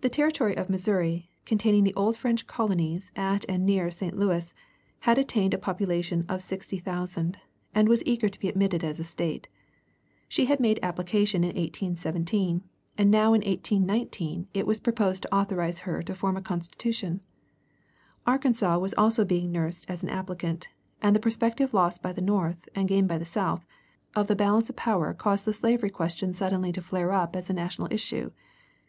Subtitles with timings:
[0.00, 4.18] The Territory of Missouri, containing the old French colonies at and near St.
[4.18, 4.52] Louis,
[4.98, 7.38] had attained a population of 60,000,
[7.72, 9.48] and was eager to be admitted as a State.
[10.26, 12.64] She had made application in 1817,
[12.98, 17.20] and now in 1819 it was proposed to authorize her to form a constitution.
[18.26, 20.66] Arkansas was also being nursed as an applicant,
[21.00, 23.64] and the prospective loss by the North and gain by the South
[24.16, 27.52] of the balance of power caused the slavery question suddenly to flare up as a
[27.52, 28.32] national issue.